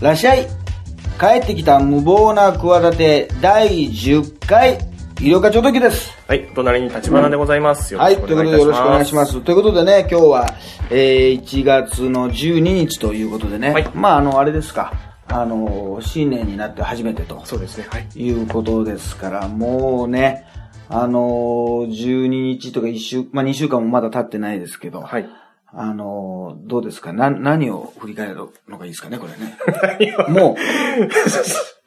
[0.00, 0.46] らっしゃい
[1.18, 4.78] 帰ってきた無謀な企て第10回
[5.20, 6.16] 医療課長時です。
[6.28, 7.96] はい、隣に立花でございます。
[7.96, 9.26] はい、ということでよろしくお願いしま。
[9.26, 9.40] す。
[9.40, 10.54] ということでね、今日は、
[10.90, 14.92] えー、1月の12日ということでね、はいまああの、あれですか、
[15.26, 18.06] あの、新年になって初めてとそうですね、はい。
[18.14, 20.46] いうことですから、もうね、
[20.88, 21.20] あの、
[21.88, 25.28] 12日とか1週、まあ2週間もまだ経ってないですけど、はい。
[25.72, 27.12] あの、どうですか？
[27.12, 28.36] な、何を振り返る
[28.68, 29.32] のがいいですかね、これ
[30.06, 30.16] ね。
[30.28, 30.56] もう、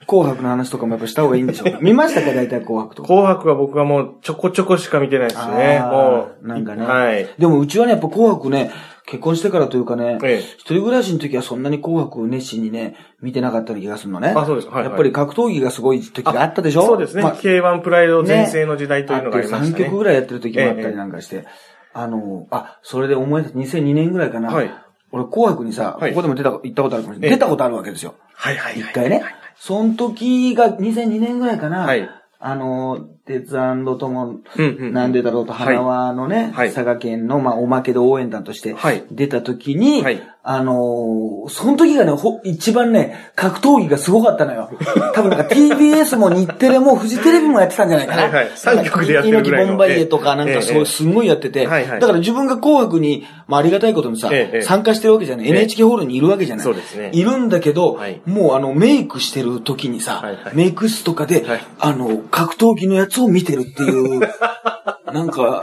[0.08, 1.80] 紅白の話とかもやっぱした方がいいんでしょうか？
[1.82, 2.34] 見ましたか？
[2.34, 3.08] 大体紅白とか。
[3.08, 5.80] 紅白は僕はもうちょこちょこしか見てないですね。
[5.84, 6.48] もう。
[6.48, 6.86] なんかね。
[6.86, 7.28] はい。
[7.40, 8.72] でもうちはね、やっぱ紅白ね、
[9.06, 14.30] 結婚してからというかね、ええ一人暮らしの時はそんなに紅白を熱心にね、見てなかった気がするのね。
[14.36, 16.86] あそうですはいはいやっぱり格闘技がすごい時があったでしょ？
[16.86, 17.24] そうですね。
[17.24, 19.86] まあ K1 プライド全盛の時代というのがありました3ね。
[19.86, 21.46] 曲ぐらいやってる時もあったええりなんかして、
[21.94, 24.50] あの、あ、それで思い出した、2002年ぐらいかな。
[24.50, 24.72] はい
[25.14, 27.30] 俺、紅白にさ、はいここでも出た、行ったことあるかもしれない。
[27.32, 28.16] ええ出たことあるわけですよ。
[28.34, 28.80] はいはいはい。
[28.80, 29.24] 一回ね。
[29.58, 31.80] その時が2002年ぐらいかな。
[31.80, 32.10] はい
[32.44, 36.74] あの、鉄とも、なんでだろうと、はい花輪のね、はい。
[36.74, 39.04] 佐賀県の、まあ、おまけで応援団としてはい。
[39.12, 40.22] 出た時に、はい。
[40.44, 44.70] あのーその時がね、ほ、一番ね、格闘技がすごかったのよ。
[45.14, 48.24] 多分なんか TBS も日テレもフジテレビもやってたんじゃないかな。
[48.24, 48.52] はいはい。
[48.56, 52.00] 三局でやってるぐらボンバイエとかなんかそう、ええすんごいやってて、はいはい。
[52.00, 55.46] だから自分が紅白に、まあありがたいことにさ、ええ参加してるわけじゃない。
[55.48, 55.52] ええ。
[55.52, 56.64] NHK ホールにいるわけじゃない。
[56.64, 57.10] そうですね。
[57.14, 58.22] いるんだけど、はい。
[58.26, 61.60] もうあの、メイクしてる時にさ、メイク室とかで、はい。
[61.80, 64.20] あの、格闘技のやつを見てるっていう、
[65.12, 65.62] なんか、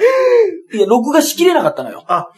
[0.73, 2.05] いや、録画しきれなかったのよ。
[2.09, 2.29] あ、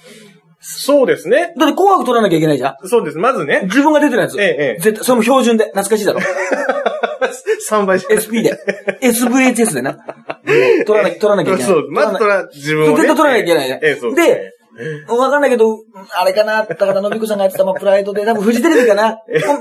[0.61, 1.55] そうですね。
[1.59, 2.89] だって紅白撮らなきゃいけないじゃん。
[2.89, 3.19] そうです。
[3.19, 3.63] まずね。
[3.65, 4.41] 自分が出てるやつ。
[4.41, 5.65] ええええ絶対、それも標準で。
[5.65, 6.21] 懐かしいだろ。
[7.71, 8.59] 3倍 SP で。
[9.03, 9.97] SVHS でな。
[10.87, 11.73] 撮らなきゃ、撮らなきゃいけない。
[11.73, 11.91] そう。
[11.91, 12.95] まず取ら、自分をね。
[12.97, 13.81] 絶対撮らなきゃいけないね。
[13.83, 14.53] ええ、そうで、
[15.09, 15.79] わかんないけど、
[16.19, 19.19] あれかな、高田信子さんがやってた、まあ、プライドで、多分フジテレビかな。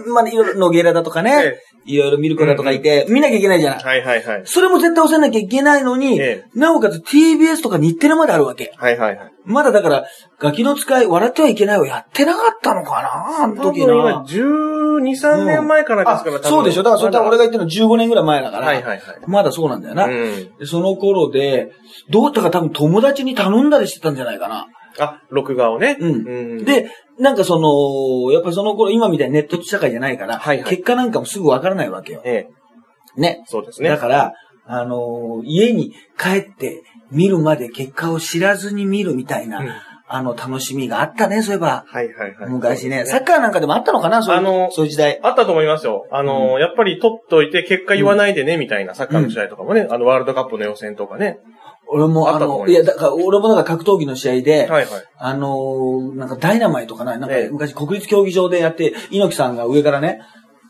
[0.08, 3.84] まあ、いろいろ、ノゲラだとかねえ、いろいろ見る子だとかいて、見なきゃいけないじゃない。
[3.84, 4.42] はいはいはい。
[4.46, 8.72] それも絶対押さなきゃいけないのにええ、なおかつ TBS とか日テレまであるわけ。
[8.78, 9.32] はいはいはい。
[9.46, 10.06] まだだから、
[10.40, 14.24] ガキの使い、笑ってはいけないをやってなかったのかなあの時多分今な。
[14.24, 18.68] 12、3年前からですから、あそうでしょだからそれ多分俺が言ってるの15年ぐらい前だから。
[18.68, 20.06] はいはいはいまだそうなんだよな。
[20.06, 21.72] うんでその頃で、
[22.10, 24.68] どうたか多分友達に頼んだりしてたんじゃないかな。
[25.00, 25.98] あ、録画をね。
[26.00, 26.66] うん。
[26.66, 32.22] で、なんかその、やっぱりその頃今みたいにネット社会じゃないから、はいはい結果なんかもすぐわからないわけよ。
[32.24, 32.48] え
[33.18, 33.44] え、ね。
[33.48, 33.90] そうですね。
[33.90, 34.34] だから、
[34.66, 39.70] あのー家に帰って見るまで結果を知らずに見るみたいな、うん
[40.12, 41.86] あの楽しみがあったね、そういえば。
[41.88, 42.50] はいはいはい。
[42.50, 43.06] 昔ね。
[43.06, 45.20] サさッカーなんかでもあったのかなそういう、あのそういう時代。
[45.22, 46.08] あったと思いますよ。
[46.12, 51.38] あの、やっぱり取っといて結果言わないでね、みたいなサッカーの試合とかもね、あの、ワールドカップの予選とかね。
[51.92, 54.88] 俺も、あの、あったと思いますいや、だから、俺もなんか格闘技の試合で、はいはい。
[55.18, 57.18] あのーなんかダイナマイトかな？
[57.18, 60.20] なんかええ昔国立競技場でやって、猪木さんが上からね、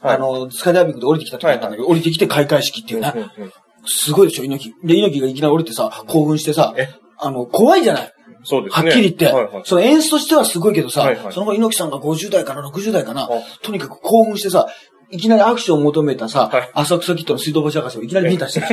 [0.01, 3.13] はいあの、スカイダイビングで降りてきた時だったんだけど、降りてきて開会式っていうね。
[3.15, 3.53] うんうん
[3.85, 4.87] すごいでしょ、猪木。
[4.87, 8.11] で、猪木がいきなり降りてさ、興奮してさえ、あの、怖いじゃない。
[8.43, 8.89] そうですね。
[8.89, 9.63] はっきり言って、はいはい。
[9.63, 13.29] その演出としてはすごいけどさ、はいはいその後猪木さんが50代から60代かなあ、
[13.63, 14.67] とにかく興奮してさ、
[15.11, 18.65] いきなりアクションを求めたさ、はい浅草キッドの水道橋博士をいきなり見たしてる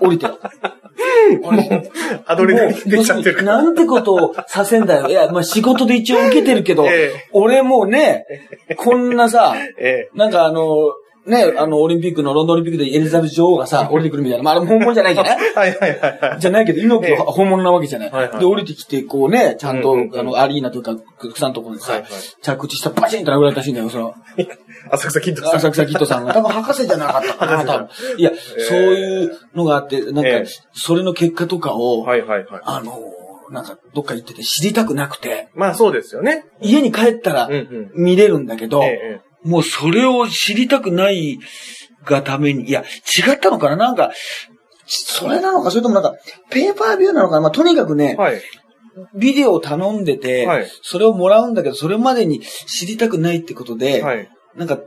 [0.00, 0.26] 降りて。
[1.42, 1.90] 俺
[2.26, 3.42] アドレナリン出ちゃってる。
[3.42, 5.08] なんてことをさせんだよ。
[5.08, 8.26] いや、まあ仕事で一応受けてるけど、ええ俺もうね、
[8.76, 10.10] こんなさ、ええ。
[10.14, 10.92] なんかあの、
[11.26, 14.44] ね、あの、オリンピックの、ロンドンオリンピックでエリザベス女王がさ、降りてくるみたいな。
[14.44, 16.40] まあ、あれ本物じゃないじゃないはいはいはいはい。
[16.40, 18.10] じゃないけど、猪木ええは本物なわけじゃない。
[18.10, 20.96] はいはいで、降りてきて、こうね、ちゃんと、うんうんうんあの、アリーナというか、
[21.32, 22.10] 草のところにさ、はいはい
[22.42, 24.14] 着地したらバチンと殴られたらしいんだよ、その、
[24.90, 25.56] 浅草キッドさん。
[25.56, 26.34] 浅草キッドさんが。
[26.34, 28.20] 多分博士じゃなかったかな、博士さん多分。
[28.20, 28.32] いや、
[28.68, 32.60] そういうのがあって、なんか、ええそれの結果とかを、はいはいはい。
[32.64, 33.00] あの、
[33.50, 36.46] なんか、どっか行ってて知りたくなくて、まあそうですよね。
[36.60, 37.48] 家に帰ったら。
[37.94, 38.82] 見れるんだけど、
[39.42, 41.38] もうそれを知りたくない
[42.04, 43.76] がために、いや、違ったのかな？
[43.76, 44.12] なんか、
[44.86, 46.14] それなのか、それともなんか、
[46.50, 47.40] ペーパービューなのかな？
[47.42, 48.42] まあ、とにかくねえ。、はい。
[49.14, 54.28] ビデオを頼んでて、はいそれをもらうんだけど、それまでに知りたくないってことで、はい。
[54.56, 54.78] なんか、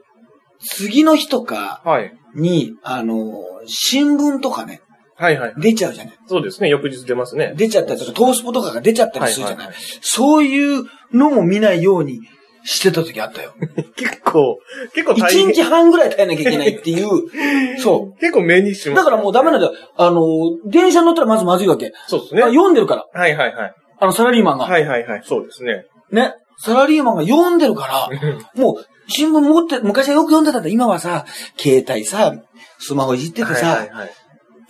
[0.60, 2.14] 次の日とかはい。
[2.36, 4.81] に、あの、新聞とかね、
[5.16, 5.54] はいはい。
[5.58, 6.18] 出ちゃうじゃない。
[6.28, 6.69] そうですね。
[6.69, 7.54] 翌日出ますね。
[7.56, 9.69] 出ちゃったりとか、トースポとかが出ちゃったりするじゃない。
[10.02, 12.19] そういうのも見ないように
[12.64, 13.54] してた時あったよ。
[13.96, 14.60] 結構、
[14.94, 15.54] 結構一大変。
[15.54, 17.08] 日半ぐらい耐えなきゃいけないっていう、
[17.81, 18.19] そう。
[18.19, 18.98] 結構目にします。
[18.98, 19.74] だからもうダメなんだよ。
[19.96, 20.24] あの、
[20.66, 21.94] 電車に乗ったらまずまずいわけ。
[22.08, 22.44] そうですね。
[22.44, 23.06] あ読んでるから。
[23.19, 23.74] はいはいはい。
[24.00, 24.66] あの、サラリーマンが。
[24.66, 25.22] はいはいはい。
[25.25, 25.86] そうですね。
[26.12, 26.34] ね。
[26.57, 28.09] サラリーマンが読んでるから、
[28.56, 30.69] もう、新聞持って、昔はよく読んでたんだ。
[30.69, 31.25] 今はさ、
[31.57, 32.33] 携帯さ、
[32.80, 34.12] スマホいじっててさ、はいはいはい。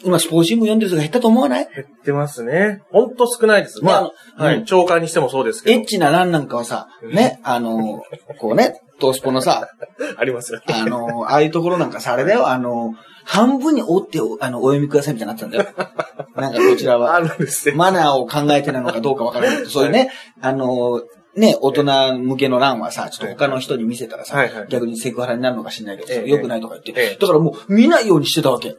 [0.04, 1.68] 今スポーツ新聞読んでる人が減ったと思わない？
[1.74, 2.84] 減ってますね。
[2.92, 3.84] ほんと少ないです。
[3.84, 4.64] まあ、はい。
[4.66, 5.80] 長官にしてもそうですけど。
[5.80, 8.04] エッチな欄なんかはさ、ね、あの、
[8.40, 9.68] こうね、トースポのさ、
[10.18, 10.66] ありますよね。
[10.76, 12.94] あの、ああいうところなんかさ、あれだよ、あの、
[13.26, 15.66] 半分に折ってお、あの、お読みくださいみたいになってたんだよ。
[16.40, 17.16] なんかこちらは。
[17.16, 17.76] あるんですね。
[17.76, 20.12] マナーを考えてなのかどうかわからないそういうね、
[20.42, 21.02] あの、
[21.38, 28.76] ね、大人向けの欄はさ、ちょっと他の人に見せたらさ、はいはい逆にセクハラになるのかしれないけどさ、ええ良くないとか言って、ええだからもう見ないようにしてたわけ。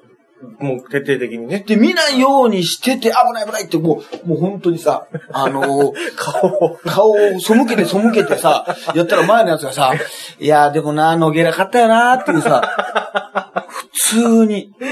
[0.60, 1.64] もう徹底的にね。
[1.66, 6.78] で、見ないようにしてて、危ない危ないって、もう、もう本当にさ、あの 顔を。
[6.84, 9.92] 顔を背けて背けてさ、やったら前のやつがさ、
[10.38, 14.82] いや、でもな、のげなかったよなっていうさ、普通に、え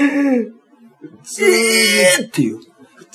[2.23, 2.59] ーっていう。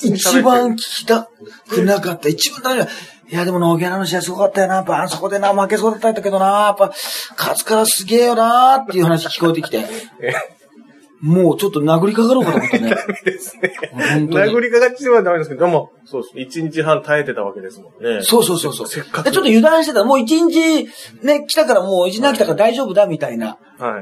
[0.01, 1.29] 一番聞きた
[1.69, 2.29] くなかった。
[2.29, 2.91] 一番大事
[3.33, 4.75] いや、でもノーギャラの試合すごかったよな。
[4.75, 6.45] やっぱあそこでな、負けそうだったんだけどな。
[6.45, 6.93] やっぱ、
[7.35, 9.83] 勝つからすげえよなっていう話聞こえてきて。
[11.19, 12.95] もうちょっと殴りかかろうかと思ったね。
[13.25, 13.73] ですね。
[13.95, 16.59] 殴りかかってはダメですけど、でも、そうです。
[16.59, 18.21] 一日半耐えてたわけですもんね。
[18.21, 18.87] そうそうそうそう。
[18.87, 20.03] せっかくでちょっと油断してた。
[20.03, 20.89] もう一日、
[21.23, 23.57] ね、来たからもう一日来たから大丈夫だみたいなはい。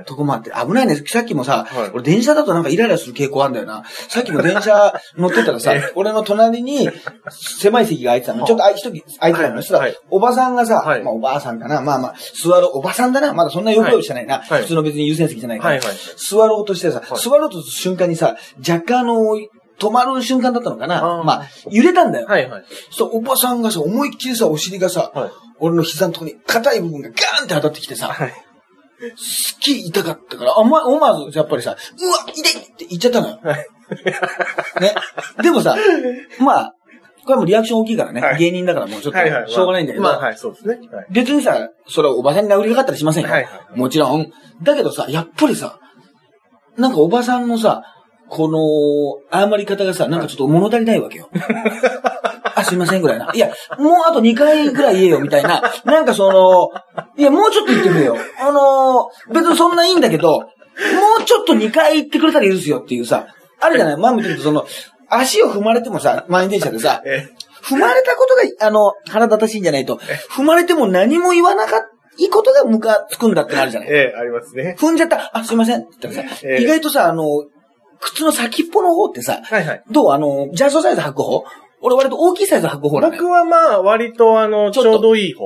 [0.05, 0.51] とこもあって。
[0.51, 0.95] 危ないね。
[1.07, 3.83] さっきもさ、はい俺電車だとなんかイライラする傾向あるんだよな。
[4.09, 6.89] さっきも電車乗ってたらさ、 俺の隣に
[7.29, 8.45] 狭い席が空いてたの。
[8.45, 9.55] ちょっとあ一人空いてたの。
[9.57, 11.81] そしたら、はいおばさんがさ、はいまあおばあさんかな。
[11.81, 13.33] まあまあ、座る、おばさんだな。
[13.33, 14.39] まだそんな横用してないな。
[14.39, 15.69] はい普通の別に優先席じゃないから。
[15.71, 18.35] はいはい座ろうとしてさ、はい座ろうとする瞬間にさ、
[18.67, 19.15] 若干あの、
[19.79, 21.23] 止まる瞬間だったのかな。
[21.23, 22.27] まあ、揺れたんだよ。
[22.27, 22.63] はいはい。
[22.91, 25.31] そう、おばさんがさ、思いっきりさ、お尻がさ、はい
[25.63, 28.33] 俺の膝のとこに硬い部分がガーンって当たってきてさ、はい。
[29.15, 33.39] すっげえ痛かったから、あま、思わず、やっぱりさ、うわ、痛いって言っちゃったのよ。
[33.43, 33.67] はい。
[34.81, 34.93] ね。
[35.41, 35.75] でもさ、
[36.39, 36.75] まあ、
[37.25, 38.21] これもリアクション大きいからね。
[38.21, 39.13] はい芸人だからもうちょっ。
[39.13, 40.79] と、しょうがないんだけど、まあ、はい、そうですね。
[40.91, 41.07] はい。
[41.11, 43.29] 別にさ、それはおばさんに殴りかかったりしませんよ。
[43.29, 44.31] はいはいもちろん。
[44.63, 45.79] だけどさ、やっぱりさ、
[46.77, 47.83] なんかおばさんのさ、
[48.29, 51.29] この、謝り方がさ、なんかちょっと物足りないわけよ。
[52.55, 53.31] あ、すいませんぐらいな。
[53.33, 55.61] いや、もうあと2回ぐらい言えよ、みたいな。
[55.85, 56.69] なんかその、
[57.17, 58.17] いや、もうちょっと言ってくれよ。
[58.39, 60.45] あのー別にそんないいんだけど、も
[61.19, 63.27] うちょっと2回言ってくれたら許すよっていうさ、
[63.59, 63.97] あるじゃない？
[63.97, 64.65] 前も言ったけど、その、
[65.09, 67.27] 足を踏まれてもさ、満員電車でさ、え
[67.63, 69.97] 踏まれたことが、あの、腹立たしいんじゃないと、
[70.35, 71.87] 踏まれても何も言わなかった、
[72.17, 73.89] いいことがムカつくんだってなるじゃない？
[73.89, 74.75] え、ええ、ありますね。
[74.79, 77.23] 踏んじゃった、あ、すいませんって言ったらさ、ええ意外とさ、あの、
[77.99, 79.83] 靴の先っぽの方ってさ、はいはい。
[79.91, 80.11] どう？
[80.11, 81.43] あの、ジャストサイズ履く方？
[81.81, 83.21] 俺割と大きいサイズ履く方なのよ。
[83.21, 85.45] 僕はまあ、割とあの、ちちょっとょうどいい方。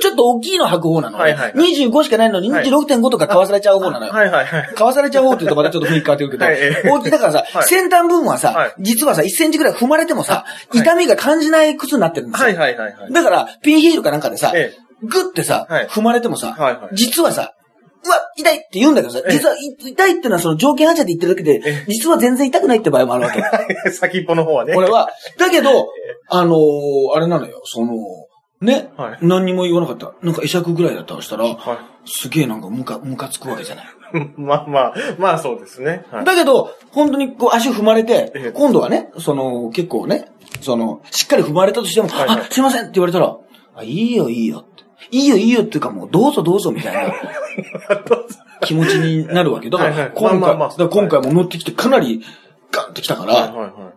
[0.00, 1.18] ちょっと大きいの履く方なの。
[1.18, 4.12] はいはい25しかないのにはい26.5とか買わされちゃう方なのよ。
[4.12, 4.66] はいはいはい。
[4.74, 12.46] 買わされちゃう方って言うとまたちょっと雰囲気変わってくるけど、はいええ大きいだからさ、はい先端部分はさ、はい実はさ、1センチぐらい踏まれてもさ、はい痛みが感じない靴になってるんですよ。
[12.46, 13.12] はいはいはいはい。
[13.12, 14.72] だから、ピンヒールかなんかでさ、え
[15.02, 17.54] グッてさ、はい踏まれてもさ、はいはい実はさ、
[18.04, 23.42] うわ、痛いって言うんだけどさ、ええ実はい痛いってのはその条件反射で言ってるだけでえ、実は全然痛くないって場合もあるわけ。
[23.86, 23.90] え。
[23.92, 24.74] 先っぽの方はね。
[24.74, 25.10] これは。
[25.38, 25.88] だけど、
[26.28, 27.94] あのーあれなのよ、その、
[28.60, 30.12] ね、はい何にも言わなかった。
[30.22, 33.84] なんか会釈ぐらいだったとしたら、はすげえなんかムカ、ムカつくわけじゃない。
[33.84, 33.88] い。
[34.40, 36.04] まあまあ、まあそうですね。
[36.10, 36.24] はい。
[36.24, 40.26] だけど、本当にこう足踏まれてええ、今度はね、その、結構ね、
[40.60, 43.36] その、しっかり踏まれたとしても、はいはいあ、すいませんって言われたら、
[43.76, 44.84] あ、いいよいいよって。
[45.10, 47.14] いいよいいよっていうかもう、どうぞどうぞみたいな
[48.62, 49.70] 気持ちになるわけ。
[49.70, 52.22] だから、今回、今回も乗ってきてかなり
[52.70, 53.52] ガンってきたから、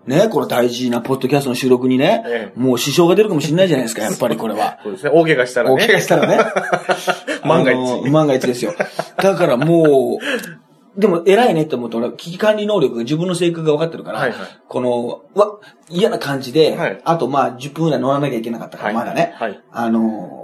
[0.05, 4.79] ね、この大事なポッドキャストの収録にね、ええもう支障が出るかもしれないじゃないですか、やっぱりこれは。
[4.83, 5.11] そうですね。
[5.13, 5.75] 大怪我したらね。
[5.75, 6.39] 大怪我したらね。
[7.43, 8.73] 万が一万が一ですよ。
[9.17, 14.33] だからもう、でも偉いねって思うと俺、危機管理能力が自分の性格が分かってるから、
[14.67, 20.40] この、うわ、嫌な感じで、はいあとまあ10分ぐらい乗らなきゃいけなかったから、はいまだね、はいあの、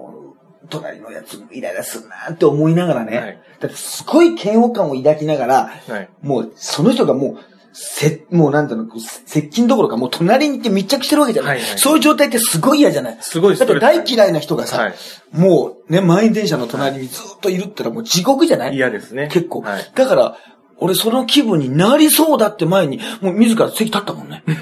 [0.69, 6.09] 隣のやつイライラするなって思いながらね、はいだってすごい嫌悪感を抱きながら、はい。
[6.21, 7.37] もうその人がもう、
[7.73, 11.57] せ、もうなんていうの、接近どころかもう隣に行って密着してるわけじゃない。
[11.57, 13.17] はいはいそういう状態ってすごい嫌じゃない。
[13.21, 14.93] すごいスだって大嫌いな人がさ、はい
[15.31, 18.75] もうね、満員電車の隣にずっといるってのはもう地獄じゃない？
[18.75, 19.27] 嫌ですね。
[19.31, 19.61] 結構。
[19.61, 19.91] はい。
[19.95, 20.37] だから、
[20.77, 24.43] 俺その気分になりそうだって前に、もう自ら席立ったもんね。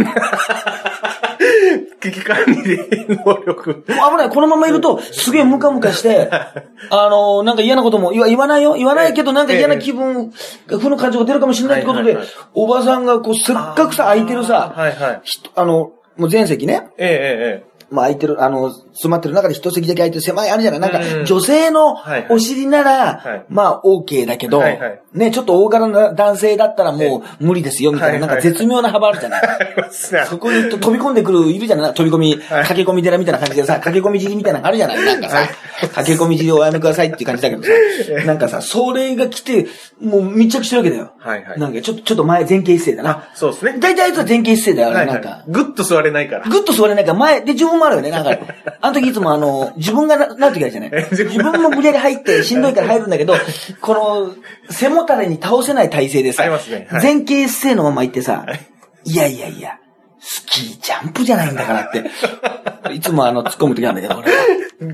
[2.01, 2.55] 危機管理
[3.07, 3.83] 能力。
[3.87, 4.29] 危ない。
[4.29, 6.29] このままいると、すげえムカムカして、
[6.89, 8.73] あのーなんか嫌なことも言わないよ。
[8.73, 10.31] 言わないけど、なんか嫌な気分、
[10.67, 12.17] 負の感情が出るかもしれないってことで
[12.53, 15.21] おばさんがこう、せっかくさ、空いてるさ、はいはい。
[15.23, 20.79] 人あの、もう全席ね、えええええまあ空いてる、あの、詰まってる中で一席だけ空いてる狭いあるじゃない？
[20.79, 21.97] なんかう、ん女性の
[22.29, 23.45] お尻なら、はい。
[23.49, 24.61] まあ OK だけど、
[25.13, 29.41] ね、ちょっと大柄な男性だったらもう無理ですよ、みたいな、なんか絶妙な幅あるじゃない？
[30.27, 31.93] そこに飛び込んでくる、いるじゃない？
[31.93, 32.63] 飛び込み、はい。
[32.65, 35.03] 駆け込み寺みたいな感じでさ、駆け込み尻みたいなのあるじゃない？
[35.05, 35.37] なんかさ、
[35.95, 37.69] 駆け込み尻をおやめくださいっていう感じだけどさ、
[38.25, 39.67] なんかさ、それが来て、
[40.01, 41.11] もう密着してるわけだよ。
[41.17, 41.59] はいはい。
[41.59, 43.23] なんかちょっと、ちょっと前前傾姿勢だな。
[43.33, 43.75] そうですね。
[43.79, 45.29] 大体あいつは前傾姿勢だよ、なんか。
[45.47, 45.51] い。
[45.51, 46.45] ぐっと座れないから。
[46.49, 48.11] ぐっと座れないから前、で、自分もあるよね。
[48.11, 48.37] なんか、
[48.81, 53.35] あの時いつもあの、自分がななる時あるじゃない自自分も無理やり入って、 しんどいから入るんだけど、
[53.81, 54.35] この、
[54.69, 58.45] 背もたれに倒せない体勢でさ、ありますねはい前傾姿勢のまま行ってさ、
[59.03, 59.77] いやいやいや、
[60.19, 62.03] スキージャンプじゃないんだからって、
[62.93, 64.37] いつもあの、突っ込む時なんだけど、俺は。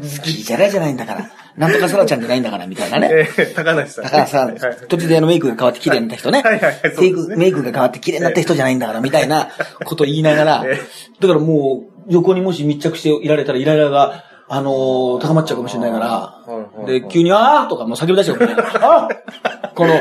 [0.03, 3.09] スキーじゃらじゃないんだから、なんとかサラちゃんじゃないんだから、みたいなね。
[3.11, 4.11] えー、高梨さん、ね。
[4.11, 6.41] 高橋さん、はいはい突然あのメイクが変わって綺麗になった人ね。
[6.41, 9.49] はいはいはいそうですねメイクメイクが変わって綺麗になった人じゃないんだから、みたいな
[9.85, 10.79] ことを言いながら、え
[11.19, 18.73] だからもう、横にもし密着していられたら、イライラが、あのー高まっちゃうかもしれないからで、急に、あーとかもう叫び出しちゃうかもしれない。
[18.83, 19.93] あーこの、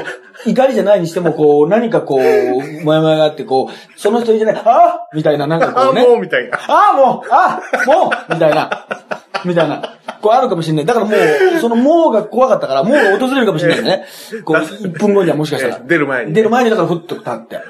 [0.47, 6.03] 怒りじゃないにしても、こう、何かこう、もやもやがあって、こう、その人じゃない、あーみたいな、なんかこあ、うね。
[6.03, 6.57] もうみたいな。
[6.57, 8.87] ああ、もうあもうみたいな。
[9.45, 9.83] みたいな。
[10.21, 10.85] こうあるかもしれない。
[10.85, 14.05] だからもう、そのもうが怖かったから、もうが訪れるかもしれないね。
[14.45, 15.77] こう、1分後にはもしかしたら。
[15.77, 17.61] え出る前に出る前にだからふっと立って。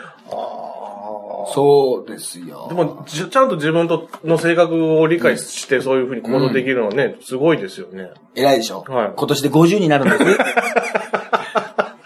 [1.48, 2.66] あそうですよ。
[2.68, 8.10] でも、じちゃんと自分との性格を理解して、そういうふうに行動できるのはね、すごいですよね。
[8.34, 10.24] 偉いでしょ、はい今年で50になるんです。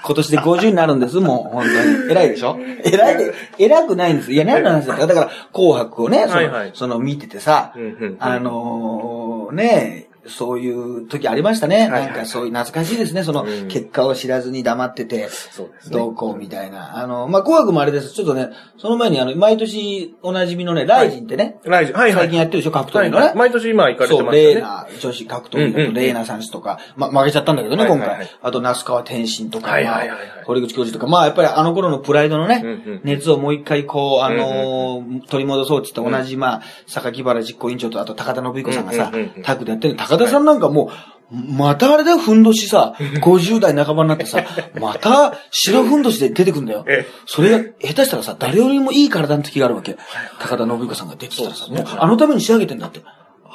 [0.07, 2.11] 今年で50になるんです、もう、本当に。
[2.11, 2.59] 偉いでしょ？
[2.85, 4.33] 偉いで、偉くないんです。
[4.33, 11.88] いや、何の話だかだから、紅白をね、その、はいはいその見ててさ、うんうんうんあのーね、そういう時ありましたね。
[11.88, 13.23] なんかそういう懐かしいですね。
[13.25, 15.28] そのうん結果を知らずに黙ってて、
[15.90, 16.99] どうこうみたいな。
[16.99, 18.12] あの、まあ、紅白もあれです。
[18.12, 23.33] ちょっとね、その前にあの、毎年おなじみのね、ライジンってね、ライジンはいはい最近やってるでしょ、格闘技のね。
[23.35, 24.54] 毎年今行かれてそう、ますよね。
[24.54, 28.28] レーナ、女子格闘技だうんうんうんとレーナさんとか、ま、負けちゃったんだけどね、今回。
[28.43, 29.76] あと、那須川天心とか、
[30.45, 39.11] 堀口教授とか、まあ、やっぱりあの頃のプライドのね熱をもう一回こう、あのー、取り戻そうって言って同じ、まあ、榊原実行委員長と、あと高田信彦さんがさ
[39.43, 39.97] タッグでやってる。
[39.97, 40.90] 高田さんなんかもう、
[41.35, 44.44] またあれだよ、ふんどしさ、50代半ばになってさ、
[44.80, 47.12] また白ふんどしで出てくんだよええ。
[47.26, 49.97] それが、下手したらさ、誰よりもいい体の時があるわけ。
[50.38, 53.00] 高田信彦さんが出てたらさ、もうあのために仕上げてんだって。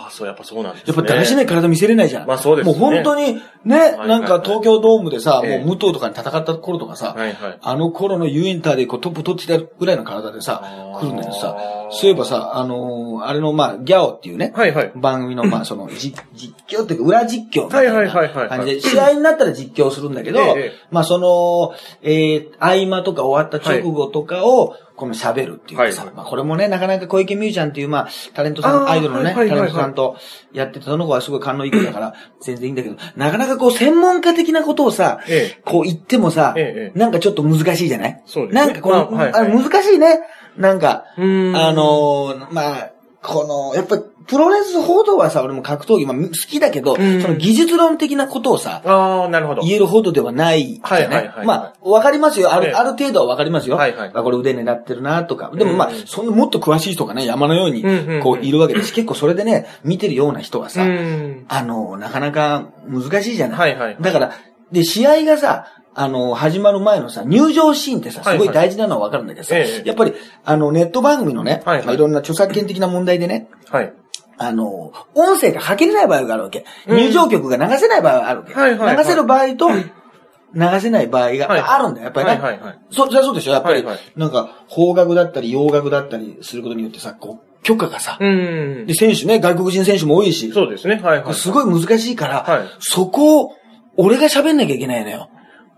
[0.01, 0.93] あ、そう、やっぱそうなんですね。
[0.95, 2.27] やっぱだらしない体見せれないじゃん。
[2.27, 3.35] まあそうですねもう本当に、
[3.65, 7.15] ね、はいなんか東京ドームでさ、ええもう武藤とかに戦った頃とかさ、
[7.61, 10.63] あの頃のユーインターでこうトップ取ってたぐらいの体でさ
[11.01, 11.57] 来るんだけどさ、
[11.91, 14.91] そういえばさ、あのーあれのまあ、ギャオっていうね、はいはい。
[14.95, 18.35] 番組のまあ、その、実実況っていうか、裏実況みたはいはいはいはいい。
[18.35, 30.17] な感じで、試合になったら実況するんだけどええ、まあその、えー、合間とか終わった直後とかを、この喋るっていうかさはい、まあこれもね、なかなか小池美優ちゃんっていう、まあ、タレントさん、アイドルのね、タレントさんと
[30.51, 38.21] やってて、その子はすごい勘のいい子だから、全然いいんだけど、なかなかこう、専門家的なことをさええ、こう言ってもさええ、なんかちょっと難しいじゃない？
[38.25, 38.65] そうですね。
[38.65, 39.41] なんかこの、まあはいはい。
[39.43, 40.19] あれ難しいね。
[40.59, 49.61] なんか、あのー、まあ、この、やっぱり、プロレス報道はさ、俺も格闘技、まあ、好きだけど、そんの技術論的なことをさ、ああ、なるほど。
[49.61, 51.03] 言えるほどではないじゃない。
[51.05, 52.53] はいはいはいまあ、わかりますよ。
[52.53, 53.77] ある、ええある程度はわかりますよ。
[53.77, 55.51] はいはいあこれ腕狙ってるなとか。
[55.55, 57.81] でもまあうん、そんなもっと詳しい人がね、山のように
[58.21, 58.93] こう、いるわけです。
[58.93, 61.45] 結構それでね、見てるような人はうさ、ん。
[61.47, 63.57] あの、なかなか難しいじゃない。
[63.57, 64.31] はいはいだから、
[64.71, 65.65] で、試合がさ、
[65.95, 70.13] あの、始まる前のさ、入場シーンってさ、すごい大事なのはわかるんだけどさ、はいはいええやっぱり、
[70.45, 73.93] あの、ネット番組のね、はいはいまあいろんな著作権的な問題でね、はい。
[74.37, 76.65] あの、音声がかけれない場合があるわけ。
[76.87, 78.53] うん入場曲が流せない場合があるわけ。
[78.53, 82.31] はいはいはい流せる場合と、流せない場合がはいあるんだよ、やっぱりね。
[82.33, 88.93] はいはいはいそ、そりゃそうでしょやっぱり、はいはいなんか、邦楽だったり、洋楽だったりすることによってさ、こう、許可がさ、うんで、。
[88.93, 91.01] 選手ね、外国人選手も多いし、そうですね。
[91.03, 91.33] はいはい。
[91.33, 93.51] すごい難しいから、はいそこを、
[93.97, 95.29] 俺が喋んなきゃいけないのよ。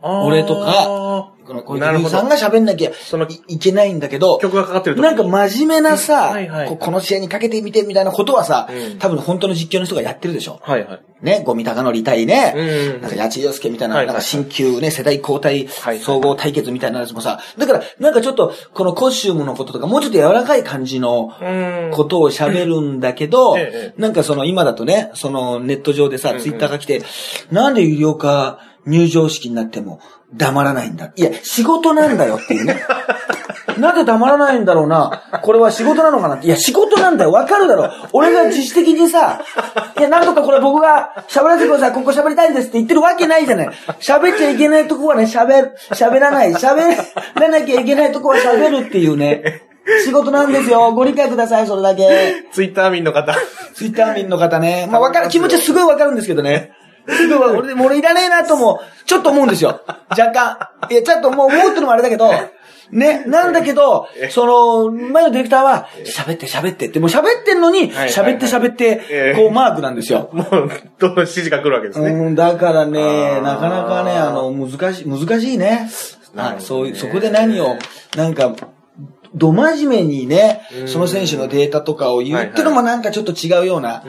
[0.01, 6.67] 俺とか、この小池さんが喋んなきゃそのいいけないんだけど、曲がかかってるとなんか真面目なさ、はいはい。
[6.67, 8.99] ここの試合にかけてみてみたいなことはさ、うん。
[8.99, 10.59] 多分本当の実況の人がやってるでしょ。
[10.63, 11.01] はいはい。
[11.21, 13.01] ね、ゴミ高則対ね、うん。
[13.01, 14.07] なんか八千代介みたいな、はい。
[14.07, 21.91] なんか新旧ね、世代交代はい総合対決みたいなやつもさ、だからなんかちょっとこのコスチュームのこととかもうちょっと柔らかい感じのうん。
[21.93, 27.01] ことを喋るんだけど、ええなんかその今だとね、そのネット上でさ、うんツイッターが来て、
[27.51, 29.99] なんで有料化入場式になっても
[30.33, 31.11] 黙らないんだ。
[31.15, 32.83] いや、仕事なんだよっていうね。
[33.77, 35.23] なんで黙らないんだろうな。
[35.41, 36.47] これは仕事なのかなって。
[36.47, 37.31] いや、仕事なんだよ。
[37.31, 37.89] わかるだろ。
[38.11, 39.41] 俺が自主的にさ、
[39.97, 41.91] いや、なんとかこれ僕が喋らせてください。
[41.91, 43.69] ここ喋りたいんですって言ってるわけないじゃない。
[43.99, 46.53] 喋っちゃいけないとこはね、喋る、喋らない。
[46.53, 46.95] 喋
[47.35, 49.63] らなきゃいけないとこは喋るっていうね。
[50.05, 50.91] 仕事なんですよ。
[50.93, 52.07] ご理解ください、それだけ。
[52.53, 53.35] ツイッター民の方。
[53.73, 54.87] ツイッター民の方ね。
[54.91, 56.71] まあ、わかる、気持ちはすごいわかるんですけどね。
[57.07, 59.81] 俺でも俺いらねえなとも、ちょっと思うんですよ。
[60.09, 60.57] 若干。
[60.89, 62.31] いや、ちょっともう思ってるのもあれだけど、
[62.91, 70.29] ね、なんだけど、その、前のディレクターは、喋って喋ってって、もう喋ってんのに、はい喋って喋ってえ、えこうマークなんですよ。
[70.33, 72.09] もう、どんどん指示が来るわけですね。
[72.09, 75.89] うん、だからね、なかなかね、あの、難しい、難しいね
[76.35, 77.77] はい、そういう、そこで何を、
[78.17, 78.53] なんか、
[79.33, 84.03] ど真面目にねう、んその選手のデータとかを言うってのもなんかちょっと違うような。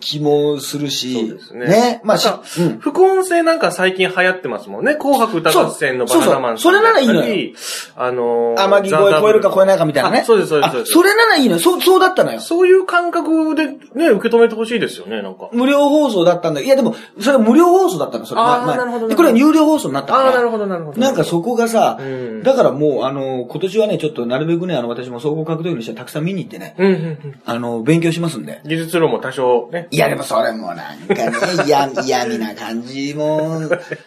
[0.00, 2.42] 気もするし、ねまあ。
[2.80, 4.96] 副音声なんか最近流行ってますもんね。
[4.96, 7.54] 紅白歌合戦のバナナマンそれならいいのよ
[7.96, 10.20] あのー、天城越え超えるか超えないかみたいなね。
[10.20, 11.60] あそうですそうですそうですあそれならいいのよ。
[11.60, 12.40] そう、そうだったのよ。
[12.40, 15.48] そういう感覚でね、受け止めてほしいですよね、なんか。
[15.52, 18.40] 無料放送だったんだいやでも、それは無料放送だったの、それ。
[18.40, 20.14] あー前なるほどでこれは有料放送になった。
[20.14, 21.00] ああ、なるほど、なるほど。
[21.00, 26.96] なんかそこがさ、うんだからもう、あの、今年はね、ちょっとなるべくね、あの、私も総合格闘技の試合たくさん見に行ってね、うんうんう
[27.28, 27.42] ん。
[27.44, 28.60] あの、勉強しますんで。
[28.64, 29.86] 技術論も多少ね。
[29.92, 31.32] いや、でもそれもなんかね、
[31.64, 33.60] 嫌、嫌味な感じも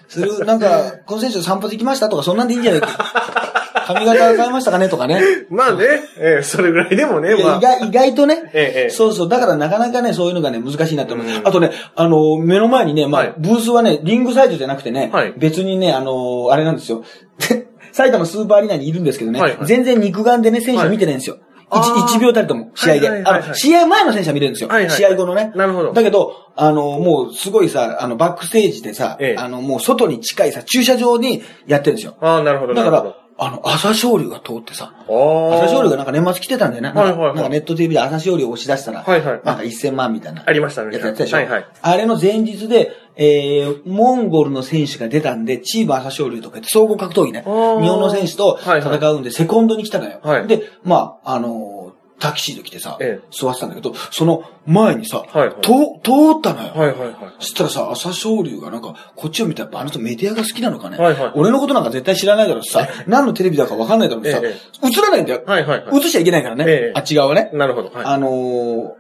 [0.10, 0.46] する。
[0.46, 2.88] なんか、この選手散髪行きましたとか、そんなんでいいんじゃないか。
[3.88, 5.22] 髪型変えましたかねとかね。
[5.50, 5.86] まあね、
[6.18, 7.58] ええそれぐらいでもね、まあ。
[7.58, 11.26] 意外意外とね、ええええそうそう、だからなかなかね、そういうのがね、難しいなって思う。
[11.26, 17.04] うんあとね、あの、目の前にね、まあ、はいブースはね、リングサイドじゃなくてね、はい別にね、あの、あれなんですよ。
[17.98, 21.40] 埼玉スーパーアリーナにいるんですけどね、はいはい全然肉眼でね、選手を見てないんですよ。
[21.70, 23.10] あー一一秒たりとも、試合で。
[23.10, 24.70] はいはいはいはいあの、試合前の選手は見れるんですよ。
[24.70, 25.52] はいはい試合後のね。
[25.56, 32.16] なるほどだけど、あの、もう、すごいさ、あの、バックステージでさ、ええあの、もう、外に近いさ、駐車場にやってるんですよ。
[32.22, 32.90] ああ、なるほど、だか。
[32.92, 35.66] ら、あの、朝青龍が通ってさ、ああ。
[35.66, 36.90] 朝青龍がなんか年末来てたんだよね。
[36.90, 40.44] はいはいはいなんかネット TV で朝青龍を押し出したら、はいはいなんか1000万みたいな。
[40.46, 41.38] ありましたねやつやってたでしょ。
[41.38, 47.42] はいはいあれの前日で、えー、モンゴルの選手が出たんで、チーム朝青龍とか言って、総合格闘技ね。
[47.42, 50.20] 日本の選手と戦うんで、セコンドに来たのよ。
[50.24, 51.78] はいで、まあ、あのー
[52.20, 56.74] タキシード着てさ、ええ座ってたんだけど、その前にさ、はいはいと通ったのよ。
[56.74, 57.16] はいはいはい。
[57.40, 60.98] そしたらさ、朝青龍がなんか、こっちを見たら、あの人メディアが好きなのかね。
[60.98, 65.44] はいはい俺のことなんか絶対知らないだろうしさ、何のテレビだかわかんないだろうしさ、え映らないんだよ。
[65.46, 65.98] はいはいはい。
[65.98, 66.66] 映しちゃいけないからね。
[66.68, 67.52] ええあっち側はね。
[67.54, 67.92] なるほど。
[67.92, 68.06] はい。
[68.06, 68.92] あのー、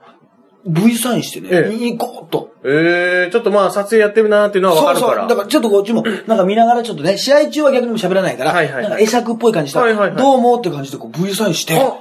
[0.67, 2.53] V サインしてね、ええニコッと。
[2.63, 5.11] ええちょっとまあ撮影やってるなーっていうのはわかるから。
[5.11, 5.29] そうそう。
[5.29, 11.99] だからちょっとこっちも、 なんか見ながらちょっとね、試合中は逆にも喋らないから、はいはいはいなんか会釈っぽい感じしたら、はいはいはいどうもって感じでこう V サインして、あ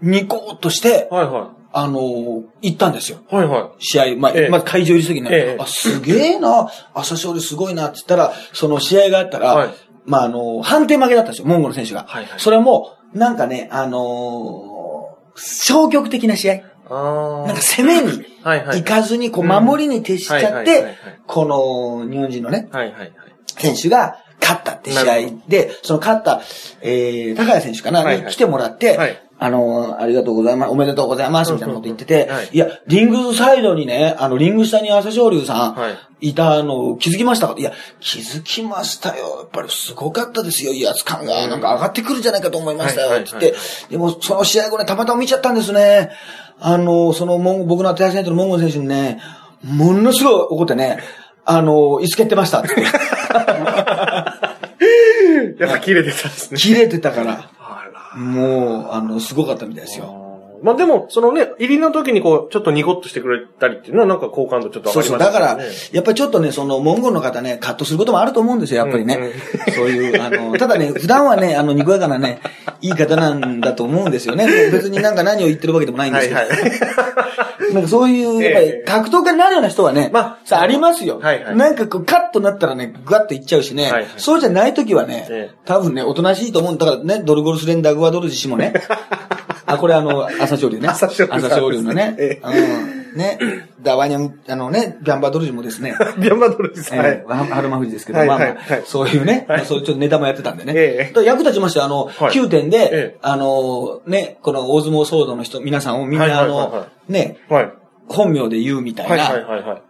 [0.00, 3.18] ニコッとして、はいはあのー行ったんですよ。
[3.30, 3.34] い。
[3.34, 9.68] はいは試合、まあ、ええまず会場入りすぎね、ええあ、すげえな、朝勝利すごいなって言ったら、その試合があったら、はい
[10.06, 12.06] まあ、あの、判定負けだったんですよ、モンゴルの選手が。
[12.08, 14.80] はいはいそれも、なんかね、あのー
[15.36, 16.60] 消極的な試合。
[16.90, 22.68] なんか攻めに行かずに、こう、うん守りに徹しちゃって、この、日本人のね。
[23.56, 25.14] 選手が勝ったって試合。
[25.46, 26.40] で、その勝った、
[26.80, 29.22] えー、高谷選手かな、に来てもらって、はい。
[29.42, 32.56] あの、ありがとうございます、おめでとうございます、みたいなこと言ってて、い。
[32.56, 35.88] いや、リングサイドにね、あの、リング下に朝青龍さん、は
[36.20, 36.28] い。
[36.30, 37.54] いたの、気づきましたか？
[37.56, 39.38] いや、気づきましたよ。
[39.40, 41.44] やっぱりすごかったですよ、威圧感が。
[41.44, 41.50] うん。
[41.50, 43.26] なんか上がってくるんじゃないかと思いましたよ、はいはい。
[43.26, 43.54] つって。
[43.88, 46.10] でも、その試合後ね、たまたま見ちゃったんですね。
[46.60, 49.20] あの、そのモンゴ、僕の対戦相手のモンゴル選手にね、
[49.64, 50.98] ものすごい怒ってね、
[51.44, 52.68] あの、椅子蹴ってましたって。
[55.58, 56.58] やっぱ切れてたんですね。
[56.58, 57.50] 切れてたから。
[58.16, 60.19] もう、あの、すごかったみたいですよ。
[60.62, 65.18] まあでも、そのね、入りの時にこう、ちょっとニコッとしてくれたりっていうのはなんか好感度ちょっとそうそう。
[65.18, 69.16] 上がりますだからね。、やっぱりちょっとね、その、モンゴルの方ね、カットすることもあると思うんですよ、やっぱりね。
[69.16, 69.32] うんうん
[69.74, 72.40] そういう、あの、ただね、普段はね、あの、にこやかなね、
[72.82, 74.46] いい方なんだと思うんですよね。
[74.70, 76.60] 別になんか何を言ってるわけでもないんですはいけど。
[76.60, 76.70] はい。
[77.74, 81.20] なんかそういう、やっぱえり格闘家になるような人はね、まあさあ、ありますよ。
[81.20, 88.74] はいはいなんかこう、カッとなったらね、グワッといっちゃうしね、はいはいそうじゃない時はね、ええ多分ね、おとなしいと思うんだからね、ドルゴルスレンダーグワドルジ氏もね、
[89.72, 90.88] あ、これあの、朝青龍ね。
[90.88, 92.16] 朝青龍ね朝青龍のね。
[92.18, 93.16] えうん。
[93.16, 93.38] ね。
[93.82, 96.94] ダワニャム、あのね、ビャンバドルジもですね、 ビャンバドルです。
[96.94, 97.24] はいえ。
[97.26, 100.72] ー、は春馬富士ですけど、はいまあまあ、そういうね、そういうちょっとネタもやってたんでね。
[100.76, 107.72] ええ役立ちまして、あの、はい9点で、ええあの、ね、この大相撲騒動の人、皆さんをみんな、あの、ね、はい。
[108.12, 109.30] 本名で言うみたいな。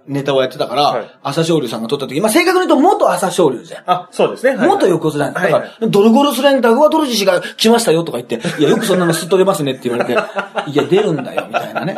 [0.06, 3.82] ネタをやってたから、はい朝青龍さんが撮った時、まあ正確に言うと元朝青龍じゃん。
[3.86, 4.56] あ、そうですね。
[4.56, 5.40] はい元横綱なんだ。
[5.42, 10.12] だかはいら、ドルゴルスレンダグワドルジ氏が来ましたよとか言って、 いや、よくそんなのすっと出ますねって言われて、
[10.70, 11.94] いや、出るんだよ、みたいなね、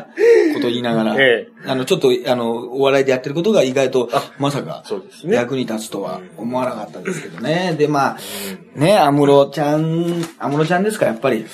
[0.55, 4.09] ことを言いながら、えあの、ちょっと、あの、お笑いでやってることが意外と、
[4.39, 4.83] まさか
[5.25, 7.75] 役に立つとは思わなかったですけどね。
[7.79, 11.47] で、まあ、ね、安室ちゃん、安室ちゃんですか、やっぱり。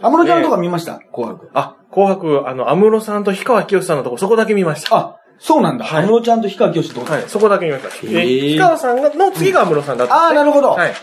[0.00, 1.00] 安室ちゃんとか見ました？
[1.12, 1.50] 紅白。
[1.54, 4.96] あ、紅白、あの、安室さんと氷川きよしさんのとこ、そこだけ見ました。
[4.96, 5.84] あ、そうなんだ。
[5.84, 7.90] はい安室ちゃんと氷川きよしと、はい、そこだけ見ました。
[7.90, 10.70] 氷川さんがの次が安室さんだったねああ、なるほど。
[10.70, 10.94] はい。